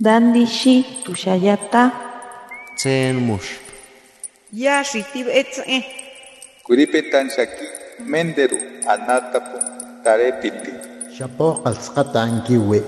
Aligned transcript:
Dandishi 0.00 0.84
tushayata. 1.04 1.92
Tsen 2.76 3.14
mush. 3.22 3.62
Ya 4.52 4.82
shitib 4.82 5.28
etze. 5.30 5.84
Kuripetan 6.66 7.30
shaki 7.30 7.66
menderu 8.02 8.58
anatapu 8.90 9.58
tarepiti. 10.02 10.72
Shapo 11.14 11.62
alzqata 11.64 12.22
ankiwe. 12.22 12.82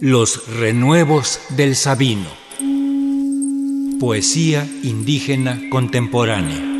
Los 0.00 0.46
renuevos 0.60 1.40
del 1.56 1.74
Sabino. 1.74 2.30
Poesía 3.98 4.64
indígena 4.84 5.58
contemporánea. 5.70 6.75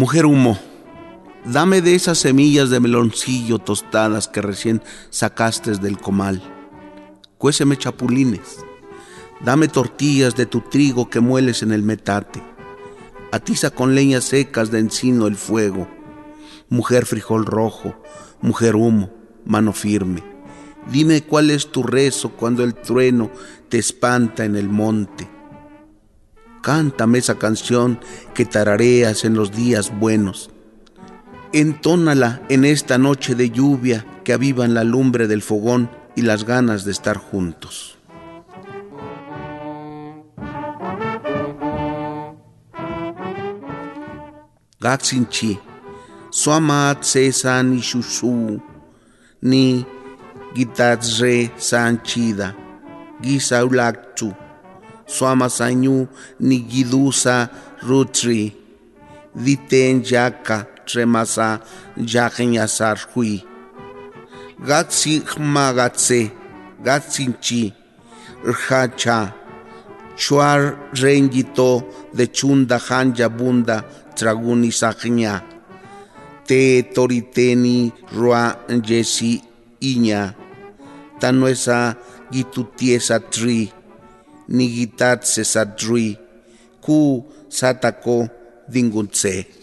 Mujer 0.00 0.24
humo, 0.24 0.58
dame 1.44 1.82
de 1.82 1.94
esas 1.94 2.16
semillas 2.16 2.70
de 2.70 2.80
meloncillo 2.80 3.58
tostadas 3.58 4.28
que 4.28 4.40
recién 4.40 4.80
sacaste 5.10 5.72
del 5.72 5.98
comal. 5.98 6.42
Cuéseme 7.36 7.76
chapulines. 7.76 8.64
Dame 9.44 9.68
tortillas 9.68 10.36
de 10.36 10.46
tu 10.46 10.62
trigo 10.62 11.10
que 11.10 11.20
mueles 11.20 11.62
en 11.62 11.70
el 11.70 11.82
metate. 11.82 12.42
Atiza 13.30 13.68
con 13.68 13.94
leñas 13.94 14.24
secas 14.24 14.70
de 14.70 14.78
encino 14.78 15.26
el 15.26 15.36
fuego. 15.36 15.86
Mujer 16.70 17.04
frijol 17.04 17.44
rojo, 17.44 17.94
mujer 18.40 18.76
humo, 18.76 19.10
mano 19.44 19.74
firme. 19.74 20.24
Dime 20.90 21.24
cuál 21.24 21.50
es 21.50 21.70
tu 21.70 21.82
rezo 21.82 22.30
cuando 22.30 22.64
el 22.64 22.72
trueno 22.72 23.30
te 23.68 23.76
espanta 23.76 24.46
en 24.46 24.56
el 24.56 24.70
monte 24.70 25.28
Cántame 26.62 27.18
esa 27.18 27.36
canción 27.38 28.00
que 28.34 28.44
tarareas 28.44 29.24
en 29.24 29.34
los 29.34 29.50
días 29.50 29.98
buenos. 29.98 30.50
Entónala 31.52 32.42
en 32.50 32.64
esta 32.64 32.98
noche 32.98 33.34
de 33.34 33.50
lluvia 33.50 34.04
que 34.24 34.34
avivan 34.34 34.74
la 34.74 34.84
lumbre 34.84 35.26
del 35.26 35.40
fogón 35.40 35.90
y 36.14 36.22
las 36.22 36.44
ganas 36.44 36.84
de 36.84 36.92
estar 36.92 37.16
juntos. 37.16 37.96
Gatsinchi, 44.80 45.58
Suamat 46.30 47.02
se 47.02 47.32
san 47.32 47.74
ni 47.74 47.80
shushu, 47.80 48.62
ni 49.40 49.84
gitatzre 50.54 51.52
sanchida, 51.56 52.54
gisaulakchu 53.22 54.49
suamasanyu 55.14 56.08
nigidusa 56.40 57.36
rutri, 57.82 58.54
diten 59.34 60.02
yaka 60.10 60.66
tremasa 60.86 61.60
yakenyasar 61.96 62.98
hui. 63.10 63.42
Gatsi 64.68 65.22
magatse, 65.38 66.30
gatsinchi, 66.84 67.72
rhacha, 68.44 69.34
chuar 70.16 70.76
rengito 70.92 71.82
de 72.14 72.26
chunda 72.26 72.78
hanja 72.78 73.28
bunda 73.28 73.84
traguni 74.16 74.70
saknya, 74.70 75.42
te 76.46 76.82
toriteni 76.94 77.92
rua 78.12 78.56
jesi 78.86 79.42
iña, 79.80 80.34
tanuesa 81.20 81.96
gitutiesa 82.30 83.18
tri, 83.20 83.72
nigitat 84.50 85.24
sesadrui, 85.24 86.18
ku 86.82 87.24
satako 87.48 88.26
dingunse. 88.66 89.59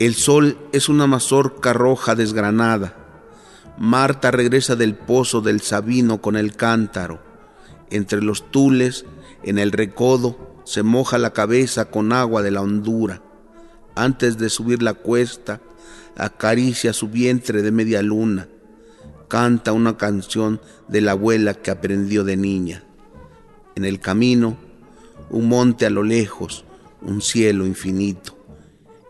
El 0.00 0.14
sol 0.14 0.58
es 0.72 0.88
una 0.88 1.06
mazorca 1.06 1.72
roja 1.72 2.16
desgranada. 2.16 2.96
Marta 3.78 4.32
regresa 4.32 4.74
del 4.74 4.96
pozo 4.96 5.40
del 5.40 5.60
Sabino 5.60 6.20
con 6.20 6.34
el 6.34 6.56
cántaro. 6.56 7.22
Entre 7.90 8.20
los 8.20 8.50
tules, 8.50 9.04
en 9.44 9.56
el 9.56 9.70
recodo, 9.70 10.62
se 10.64 10.82
moja 10.82 11.16
la 11.18 11.32
cabeza 11.32 11.84
con 11.84 12.12
agua 12.12 12.42
de 12.42 12.50
la 12.50 12.60
hondura. 12.60 13.22
Antes 13.94 14.36
de 14.36 14.50
subir 14.50 14.82
la 14.82 14.94
cuesta, 14.94 15.60
acaricia 16.16 16.92
su 16.92 17.08
vientre 17.08 17.62
de 17.62 17.70
media 17.70 18.02
luna. 18.02 18.48
Canta 19.28 19.72
una 19.72 19.96
canción 19.96 20.60
de 20.88 21.02
la 21.02 21.12
abuela 21.12 21.54
que 21.54 21.70
aprendió 21.70 22.24
de 22.24 22.36
niña. 22.36 22.82
En 23.76 23.84
el 23.84 24.00
camino, 24.00 24.56
un 25.30 25.48
monte 25.48 25.86
a 25.86 25.90
lo 25.90 26.02
lejos, 26.02 26.64
un 27.00 27.22
cielo 27.22 27.64
infinito. 27.64 28.36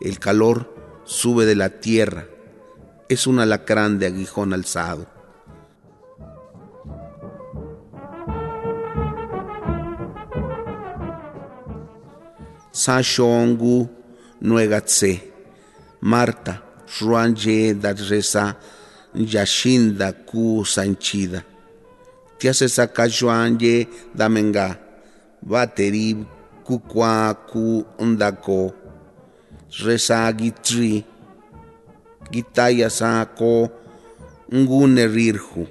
El 0.01 0.19
calor 0.19 0.74
sube 1.05 1.45
de 1.45 1.55
la 1.55 1.69
tierra, 1.69 2.27
es 3.09 3.27
un 3.27 3.39
alacrán 3.39 3.99
de 3.99 4.07
aguijón 4.07 4.53
alzado. 4.53 5.07
Sashongu 12.73 13.89
nuegatse, 14.41 15.33
Marta, 16.01 16.63
Ruanje 17.01 17.77
reza 18.09 18.57
Yashinda 19.15 20.13
ku 20.13 20.65
sanchida. 20.65 21.45
Tiase 22.39 22.69
saka 22.69 23.09
Juanje 23.09 23.89
damenga, 24.13 24.81
Bateri 25.41 26.27
kukwa 26.65 27.35
ku 27.47 27.87
undako 27.99 28.84
resa 29.83 30.31
gitri 30.33 31.05
gitaya 32.31 32.91
sako 32.91 33.69
ngu 34.55 34.87
nerirhu 34.87 35.67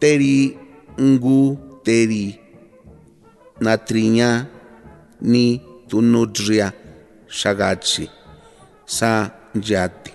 teri 0.00 0.56
ngu 1.00 1.38
teri. 1.84 2.48
Natriña 3.60 4.46
ni 5.20 5.60
tunudria 5.88 6.70
shagachi 7.26 8.06
sa 8.86 9.30
yati. 9.54 10.12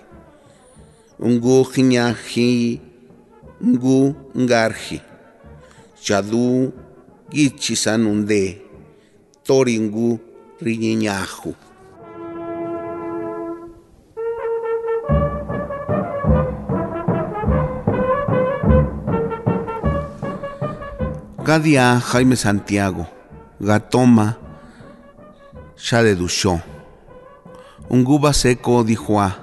Ngu 1.20 1.64
hi 1.74 2.80
ngu 3.70 4.14
chadu 6.04 6.72
gichi 7.32 7.76
sanunde. 7.76 8.60
Toringu 9.46 10.18
riñiñahu 10.64 11.52
Gadia 21.44 22.00
Jaime 22.00 22.36
Santiago, 22.36 23.06
Gatoma, 23.60 24.38
Shade 25.76 26.16
Dushó, 26.16 26.62
Unguba 27.90 28.32
Seco 28.32 28.82
Dijoa, 28.82 29.36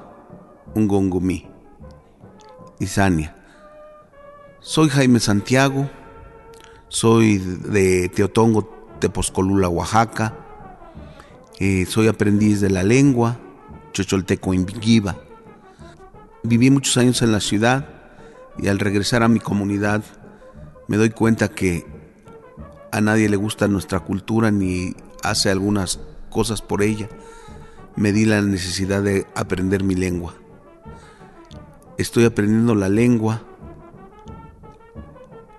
Ungongumi, 0.73 1.47
Isania. 2.79 3.35
Soy 4.61 4.89
Jaime 4.89 5.19
Santiago, 5.19 5.87
soy 6.87 7.37
de 7.37 8.09
Teotongo, 8.09 8.67
Tepozcolula, 8.99 9.69
Oaxaca. 9.69 10.33
Soy 11.87 12.07
aprendiz 12.07 12.61
de 12.61 12.71
la 12.71 12.81
lengua, 12.81 13.37
Chocholteco 13.93 14.55
Invigiva. 14.55 15.17
Viví 16.41 16.71
muchos 16.71 16.97
años 16.97 17.21
en 17.21 17.31
la 17.31 17.39
ciudad 17.39 17.87
y 18.57 18.69
al 18.69 18.79
regresar 18.79 19.21
a 19.21 19.27
mi 19.27 19.39
comunidad 19.39 20.01
me 20.91 20.97
doy 20.97 21.11
cuenta 21.11 21.47
que 21.47 21.85
a 22.91 22.99
nadie 22.99 23.29
le 23.29 23.37
gusta 23.37 23.69
nuestra 23.69 24.01
cultura 24.01 24.51
ni 24.51 24.93
hace 25.23 25.49
algunas 25.49 26.01
cosas 26.29 26.61
por 26.61 26.83
ella. 26.83 27.07
Me 27.95 28.11
di 28.11 28.25
la 28.25 28.41
necesidad 28.41 29.01
de 29.01 29.25
aprender 29.33 29.85
mi 29.85 29.95
lengua. 29.95 30.33
estoy 31.97 32.25
aprendiendo 32.25 32.75
la 32.75 32.89
lengua 32.89 33.41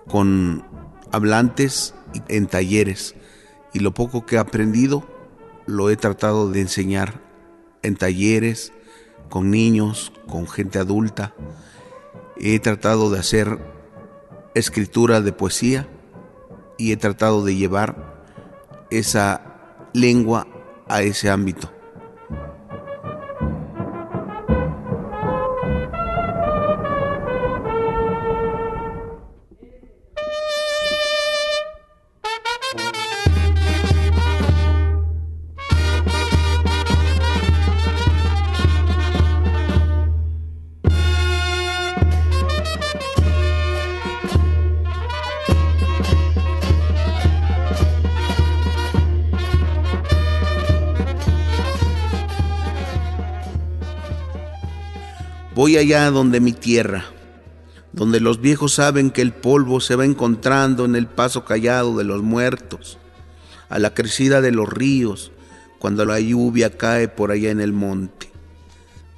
con 0.07 0.63
hablantes 1.11 1.95
en 2.27 2.45
talleres 2.45 3.15
y 3.73 3.79
lo 3.79 3.91
poco 3.91 4.27
que 4.27 4.35
he 4.35 4.39
aprendido 4.39 5.03
lo 5.65 5.89
he 5.89 5.97
tratado 5.97 6.51
de 6.51 6.61
enseñar 6.61 7.21
en 7.81 7.95
talleres, 7.95 8.71
con 9.29 9.49
niños, 9.49 10.13
con 10.27 10.47
gente 10.47 10.77
adulta. 10.77 11.33
He 12.37 12.59
tratado 12.59 13.09
de 13.09 13.17
hacer 13.17 13.72
escritura 14.55 15.21
de 15.21 15.33
poesía 15.33 15.87
y 16.77 16.91
he 16.91 16.97
tratado 16.97 17.43
de 17.43 17.55
llevar 17.55 18.23
esa 18.89 19.89
lengua 19.93 20.47
a 20.87 21.01
ese 21.01 21.29
ámbito. 21.29 21.72
Voy 55.55 55.77
allá 55.77 56.09
donde 56.09 56.39
mi 56.39 56.51
tierra, 56.51 57.05
donde 57.91 58.19
los 58.19 58.41
viejos 58.41 58.73
saben 58.73 59.11
que 59.11 59.21
el 59.21 59.33
polvo 59.33 59.81
se 59.81 59.95
va 59.95 60.03
encontrando 60.03 60.83
en 60.83 60.95
el 60.95 61.05
paso 61.05 61.45
callado 61.45 61.95
de 61.95 62.03
los 62.03 62.23
muertos, 62.23 62.97
a 63.69 63.77
la 63.77 63.93
crecida 63.93 64.41
de 64.41 64.51
los 64.51 64.67
ríos, 64.67 65.31
cuando 65.77 66.05
la 66.05 66.19
lluvia 66.19 66.75
cae 66.75 67.07
por 67.07 67.29
allá 67.29 67.51
en 67.51 67.61
el 67.61 67.71
monte, 67.71 68.31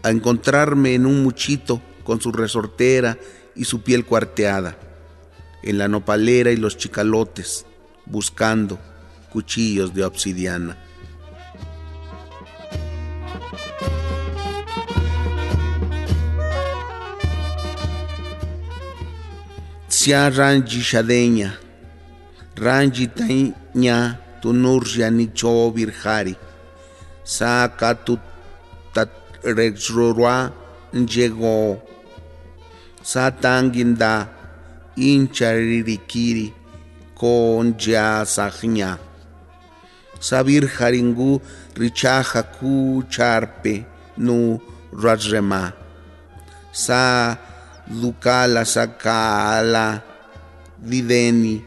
a 0.03 0.09
encontrarme 0.09 0.93
en 0.93 1.05
un 1.05 1.23
muchito 1.23 1.81
con 2.03 2.19
su 2.19 2.33
resortera 2.33 3.17
y 3.55 3.63
su 3.63 3.81
piel 3.81 4.05
cuarteada, 4.05 4.77
en 5.63 5.77
la 5.77 5.87
nopalera 5.87 6.51
y 6.51 6.57
los 6.57 6.75
chicalotes, 6.75 7.65
buscando 8.05 8.77
cuchillos 9.31 9.93
de 9.93 10.03
obsidiana. 10.03 10.84
Sia 20.05 20.29
ranji 20.29 20.81
shadeña, 20.85 21.57
ranji 22.55 23.07
taña 23.09 24.19
tu 24.39 24.53
nurja 24.53 25.09
ni 25.09 25.25
virjari, 25.73 26.35
saca 27.23 27.95
tu 28.05 28.19
tatrexrorua 28.93 30.53
llegó, 30.93 31.81
sa 33.01 33.31
tanginda 33.31 34.29
incharirikiri 34.95 36.53
con 37.17 37.73
ya 37.79 38.23
sajña, 38.25 38.99
sa 40.19 40.43
virjaringu 40.43 41.41
richaja 41.73 42.43
ku 42.43 43.01
charpe 43.09 43.87
nu 44.17 44.61
rajrema, 44.93 45.73
sa 46.71 47.39
Dukala 47.87 48.65
Sakala 48.65 50.03
Videni 50.77 51.63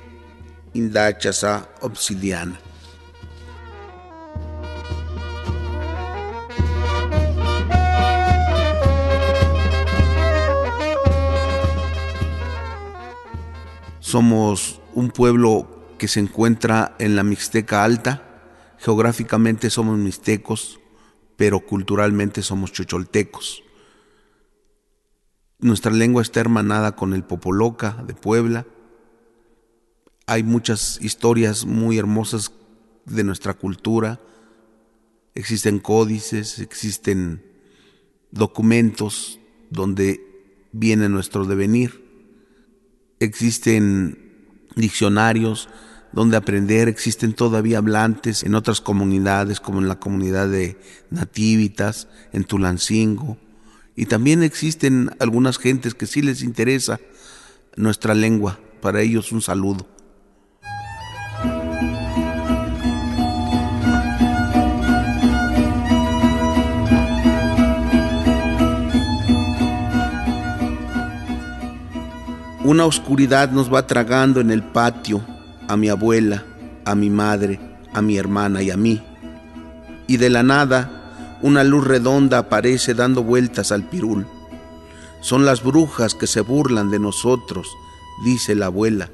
Indachasa 0.75 1.69
Obsidiana. 1.81 2.59
Somos 14.00 14.81
un 14.94 15.11
pueblo 15.11 15.94
que 15.99 16.09
se 16.09 16.19
encuentra 16.19 16.97
en 16.99 17.15
la 17.15 17.23
Mixteca 17.23 17.85
Alta. 17.85 18.23
Geográficamente 18.79 19.69
somos 19.70 19.99
mixtecos, 19.99 20.81
pero 21.37 21.61
culturalmente 21.61 22.43
somos 22.43 22.73
chocholtecos. 22.73 23.62
Nuestra 25.60 25.90
lengua 25.90 26.22
está 26.22 26.38
hermanada 26.38 26.94
con 26.94 27.14
el 27.14 27.25
Popoloca 27.25 28.05
de 28.06 28.14
Puebla. 28.14 28.64
Hay 30.26 30.44
muchas 30.44 31.00
historias 31.02 31.66
muy 31.66 31.99
hermosas 31.99 32.52
de 33.06 33.25
nuestra 33.25 33.55
cultura. 33.55 34.20
Existen 35.34 35.81
códices, 35.81 36.60
existen 36.60 37.43
documentos 38.31 39.40
donde 39.70 40.20
viene 40.70 41.08
nuestro 41.08 41.44
devenir. 41.44 42.05
Existen 43.19 44.62
diccionarios 44.76 45.69
donde 46.12 46.37
aprender, 46.37 46.87
existen 46.87 47.32
todavía 47.32 47.78
hablantes 47.78 48.44
en 48.44 48.55
otras 48.55 48.81
comunidades, 48.81 49.58
como 49.58 49.81
en 49.81 49.88
la 49.88 49.99
comunidad 49.99 50.49
de 50.49 50.78
Nativitas, 51.10 52.06
en 52.32 52.44
Tulancingo, 52.44 53.38
y 53.99 54.06
también 54.06 54.45
existen 54.45 55.11
algunas 55.19 55.59
gentes 55.59 55.93
que 55.93 56.06
sí 56.06 56.23
les 56.23 56.45
interesa 56.45 57.00
nuestra 57.75 58.15
lengua. 58.15 58.61
Para 58.81 59.00
ellos 59.00 59.33
un 59.33 59.43
saludo. 59.43 59.89
Una 72.62 72.85
oscuridad 72.85 73.51
nos 73.51 73.75
va 73.75 73.89
tragando 73.89 74.41
en 74.41 74.53
el 74.53 74.62
patio 74.62 75.27
a 75.67 75.77
mi 75.77 75.89
abuela, 75.89 76.44
a 76.85 76.94
mi 76.94 77.11
madre, 77.11 77.59
a 77.93 78.01
mi 78.01 78.17
hermana 78.17 78.62
y 78.62 78.71
a 78.71 78.77
mí. 78.77 79.03
Y 80.06 80.19
de 80.19 80.31
la 80.31 80.44
nada 80.44 80.98
una 81.40 81.62
luz 81.62 81.87
redonda 81.87 82.38
aparece 82.38 82.94
dando 82.94 83.23
vueltas 83.23 83.70
al 83.70 83.85
pirul. 83.85 84.26
Son 85.20 85.44
las 85.44 85.62
brujas 85.62 86.15
que 86.15 86.27
se 86.27 86.41
burlan 86.41 86.91
de 86.91 86.98
nosotros, 86.98 87.69
dice 88.24 88.55
la 88.55 88.67
abuela. 88.67 89.10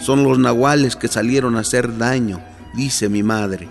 Son 0.00 0.24
los 0.24 0.38
nahuales 0.38 0.96
que 0.96 1.08
salieron 1.08 1.56
a 1.56 1.60
hacer 1.60 1.96
daño, 1.96 2.40
dice 2.74 3.08
mi 3.08 3.22
madre. 3.22 3.68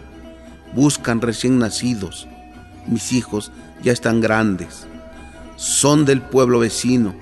Buscan 0.74 1.22
recién 1.22 1.60
nacidos. 1.60 2.27
Mis 2.88 3.12
hijos 3.13 3.51
ya 3.84 3.91
están 3.91 4.22
grandes. 4.22 4.88
Son 5.55 6.05
del 6.05 6.22
pueblo 6.22 6.60
vecino. 6.60 7.13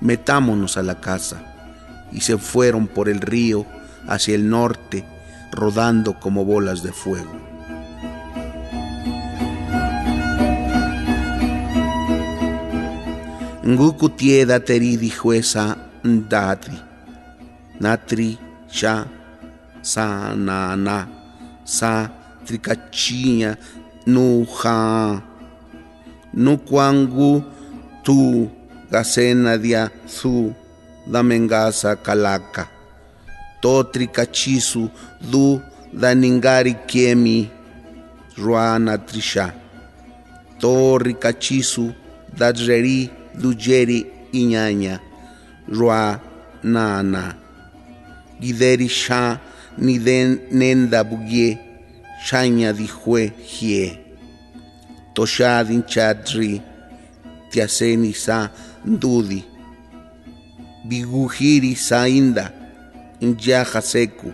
Metámonos 0.00 0.76
a 0.76 0.82
la 0.82 1.00
casa. 1.00 1.44
Y 2.10 2.20
se 2.22 2.38
fueron 2.38 2.88
por 2.88 3.08
el 3.08 3.20
río 3.20 3.66
hacia 4.08 4.34
el 4.34 4.48
norte, 4.50 5.04
rodando 5.52 6.18
como 6.18 6.44
bolas 6.44 6.82
de 6.82 6.92
fuego. 6.92 7.51
Nguku 13.68 14.08
tieda 14.08 14.60
teridi 14.60 15.12
jueza 15.22 15.76
ndatri. 16.04 16.78
Natri 17.80 18.38
cha 18.70 19.06
sa 19.82 20.34
na 20.34 20.76
na 20.76 21.06
sa 21.64 22.10
tricachinha 22.46 23.56
no 24.06 24.44
ha 24.44 25.22
no 26.34 26.56
kwangu 26.56 27.42
tu 28.02 28.50
gacena 28.90 29.58
dia 29.58 29.90
su 30.06 30.54
mengasa 31.06 31.96
kalaka. 31.96 32.68
To 33.62 33.84
tricachisu 33.84 34.90
du 35.30 35.60
daningari 35.92 36.74
kiemi 36.86 37.50
ruana 38.36 38.98
trisha 38.98 39.54
to 40.58 40.98
ricachisu 40.98 41.94
dadreri 42.38 43.10
Lugeri 43.36 44.06
Inhanya, 44.32 45.00
Rua 45.68 46.20
Nana, 46.62 47.36
Gideri 48.40 48.88
Sha 48.88 49.38
Niden 49.78 50.48
Nenda 50.52 51.04
Bugie, 51.04 51.58
Shanya 52.24 52.72
Dihue 52.72 53.32
Hie, 53.38 53.98
Toshadin 55.14 55.82
Chadri, 55.82 56.62
Tiaseni 57.50 58.14
Sa 58.14 58.48
Ndudi, 58.86 59.44
Biguhiri 60.86 61.74
Sainda, 61.74 62.52
Injaha 63.20 63.80
Seku, 63.80 64.32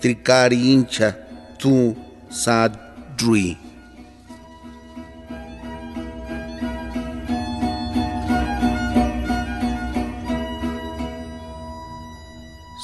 Trikari 0.00 0.72
Incha 0.72 1.14
Tu 1.58 1.96
Sadri. 2.30 3.61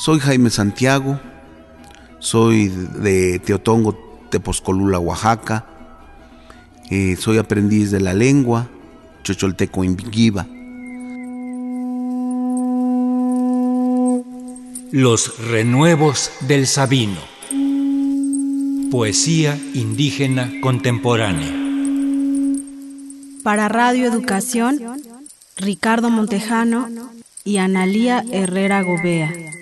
Soy 0.09 0.21
Jaime 0.21 0.49
Santiago, 0.49 1.21
soy 2.19 2.69
de 2.69 3.41
Teotongo, 3.41 3.93
Tepozcolula, 4.31 4.99
Oaxaca. 4.99 5.67
Eh, 6.89 7.15
soy 7.21 7.37
aprendiz 7.37 7.91
de 7.91 8.01
la 8.01 8.15
lengua, 8.15 8.71
chocholteco 9.23 9.85
invigiva. 9.85 10.47
Los 14.93 15.47
renuevos 15.51 16.31
del 16.41 16.67
Sabino. 16.67 17.21
Poesía 18.91 19.61
indígena 19.75 20.51
contemporánea. 20.63 21.55
Para 23.43 23.69
Radio 23.69 24.07
Educación, 24.07 24.81
Ricardo 25.59 26.09
Montejano 26.09 26.89
y 27.45 27.59
Analía 27.59 28.25
Herrera 28.33 28.81
Gobea. 28.81 29.58